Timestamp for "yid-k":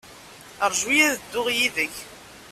1.57-1.95